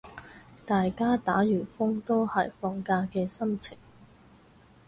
[0.65, 3.77] 大家打完風都係放假嘅心情